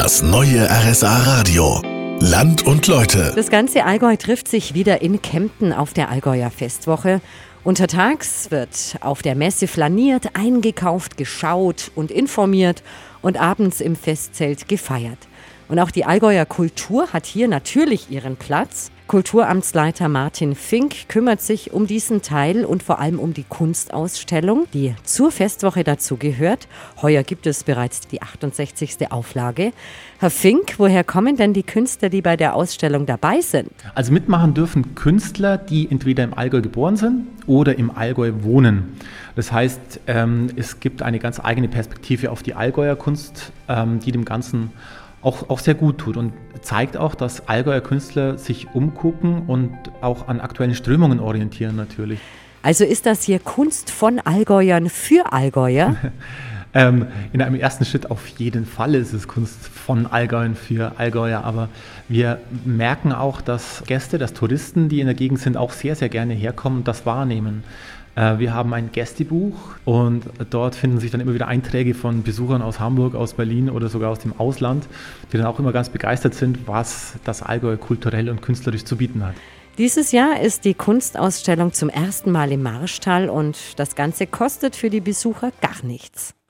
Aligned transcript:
Das 0.00 0.22
neue 0.22 0.70
RSA 0.70 1.24
Radio. 1.24 1.82
Land 2.20 2.64
und 2.64 2.86
Leute. 2.86 3.32
Das 3.34 3.50
ganze 3.50 3.84
Allgäu 3.84 4.14
trifft 4.14 4.46
sich 4.46 4.72
wieder 4.72 5.02
in 5.02 5.20
Kempten 5.22 5.72
auf 5.72 5.92
der 5.92 6.08
Allgäuer 6.08 6.52
Festwoche. 6.52 7.20
Untertags 7.64 8.52
wird 8.52 8.96
auf 9.00 9.22
der 9.22 9.34
Messe 9.34 9.66
flaniert, 9.66 10.36
eingekauft, 10.36 11.16
geschaut 11.16 11.90
und 11.96 12.12
informiert 12.12 12.84
und 13.22 13.40
abends 13.40 13.80
im 13.80 13.96
Festzelt 13.96 14.68
gefeiert. 14.68 15.18
Und 15.68 15.78
auch 15.78 15.90
die 15.90 16.06
Allgäuer 16.06 16.46
Kultur 16.46 17.12
hat 17.12 17.26
hier 17.26 17.46
natürlich 17.46 18.10
ihren 18.10 18.36
Platz. 18.36 18.90
Kulturamtsleiter 19.06 20.08
Martin 20.08 20.54
Fink 20.54 21.08
kümmert 21.08 21.40
sich 21.40 21.72
um 21.72 21.86
diesen 21.86 22.20
Teil 22.20 22.66
und 22.66 22.82
vor 22.82 22.98
allem 22.98 23.18
um 23.18 23.32
die 23.32 23.44
Kunstausstellung, 23.44 24.66
die 24.74 24.94
zur 25.04 25.30
Festwoche 25.30 25.82
dazu 25.82 26.16
gehört. 26.16 26.68
Heuer 27.00 27.22
gibt 27.22 27.46
es 27.46 27.64
bereits 27.64 28.00
die 28.00 28.20
68. 28.20 29.10
Auflage. 29.10 29.72
Herr 30.18 30.30
Fink, 30.30 30.74
woher 30.78 31.04
kommen 31.04 31.36
denn 31.36 31.54
die 31.54 31.62
Künstler, 31.62 32.10
die 32.10 32.20
bei 32.20 32.36
der 32.36 32.54
Ausstellung 32.54 33.06
dabei 33.06 33.40
sind? 33.40 33.70
Also 33.94 34.12
mitmachen 34.12 34.52
dürfen 34.52 34.94
Künstler, 34.94 35.56
die 35.56 35.90
entweder 35.90 36.24
im 36.24 36.34
Allgäu 36.34 36.60
geboren 36.60 36.96
sind 36.96 37.26
oder 37.46 37.78
im 37.78 37.90
Allgäu 37.90 38.32
wohnen. 38.42 38.98
Das 39.36 39.52
heißt, 39.52 40.00
ähm, 40.06 40.48
es 40.56 40.80
gibt 40.80 41.00
eine 41.02 41.18
ganz 41.18 41.40
eigene 41.40 41.68
Perspektive 41.68 42.30
auf 42.30 42.42
die 42.42 42.54
Allgäuer 42.54 42.96
Kunst, 42.96 43.52
ähm, 43.68 44.00
die 44.00 44.12
dem 44.12 44.26
Ganzen 44.26 44.70
auch, 45.22 45.48
auch 45.50 45.58
sehr 45.58 45.74
gut 45.74 45.98
tut 45.98 46.16
und 46.16 46.32
zeigt 46.62 46.96
auch, 46.96 47.14
dass 47.14 47.48
Allgäuer 47.48 47.80
Künstler 47.80 48.38
sich 48.38 48.68
umgucken 48.74 49.42
und 49.46 49.72
auch 50.00 50.28
an 50.28 50.40
aktuellen 50.40 50.74
Strömungen 50.74 51.20
orientieren 51.20 51.76
natürlich. 51.76 52.20
Also 52.62 52.84
ist 52.84 53.06
das 53.06 53.22
hier 53.22 53.38
Kunst 53.38 53.90
von 53.90 54.20
Allgäuern 54.20 54.88
für 54.88 55.32
Allgäuer? 55.32 55.96
ähm, 56.74 57.06
in 57.32 57.40
einem 57.40 57.54
ersten 57.54 57.84
Schritt 57.84 58.10
auf 58.10 58.26
jeden 58.28 58.66
Fall 58.66 58.94
ist 58.94 59.12
es 59.12 59.28
Kunst 59.28 59.66
von 59.68 60.06
Allgäuern 60.06 60.54
für 60.54 60.92
Allgäuer, 60.98 61.44
aber 61.44 61.68
wir 62.08 62.40
merken 62.64 63.12
auch, 63.12 63.40
dass 63.40 63.84
Gäste, 63.86 64.18
dass 64.18 64.34
Touristen, 64.34 64.88
die 64.88 65.00
in 65.00 65.06
der 65.06 65.14
Gegend 65.14 65.40
sind, 65.40 65.56
auch 65.56 65.72
sehr, 65.72 65.94
sehr 65.94 66.08
gerne 66.08 66.34
herkommen 66.34 66.80
und 66.80 66.88
das 66.88 67.06
wahrnehmen. 67.06 67.64
Äh, 68.18 68.38
wir 68.40 68.52
haben 68.52 68.74
ein 68.74 68.90
Gästebuch 68.90 69.54
und 69.84 70.24
dort 70.50 70.74
finden 70.74 70.98
sich 70.98 71.12
dann 71.12 71.20
immer 71.20 71.34
wieder 71.34 71.46
Einträge 71.46 71.94
von 71.94 72.24
Besuchern 72.24 72.62
aus 72.62 72.80
Hamburg, 72.80 73.14
aus 73.14 73.34
Berlin 73.34 73.70
oder 73.70 73.88
sogar 73.88 74.10
aus 74.10 74.18
dem 74.18 74.38
Ausland, 74.38 74.88
die 75.32 75.36
dann 75.36 75.46
auch 75.46 75.58
immer 75.60 75.72
ganz 75.72 75.88
begeistert 75.88 76.34
sind, 76.34 76.66
was 76.66 77.14
das 77.24 77.42
Allgäu 77.42 77.76
kulturell 77.76 78.28
und 78.28 78.42
künstlerisch 78.42 78.84
zu 78.84 78.96
bieten 78.96 79.24
hat. 79.24 79.34
Dieses 79.78 80.10
Jahr 80.10 80.40
ist 80.40 80.64
die 80.64 80.74
Kunstausstellung 80.74 81.72
zum 81.72 81.88
ersten 81.88 82.32
Mal 82.32 82.50
im 82.50 82.64
Marschtal 82.64 83.30
und 83.30 83.78
das 83.78 83.94
Ganze 83.94 84.26
kostet 84.26 84.74
für 84.74 84.90
die 84.90 85.00
Besucher 85.00 85.52
gar 85.60 85.84
nichts. 85.84 86.34